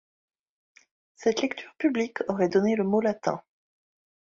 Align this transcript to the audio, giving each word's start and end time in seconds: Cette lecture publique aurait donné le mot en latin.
Cette 1.15 1.43
lecture 1.43 1.75
publique 1.77 2.27
aurait 2.27 2.49
donné 2.49 2.75
le 2.75 2.83
mot 2.83 2.97
en 2.97 3.01
latin. 3.01 3.43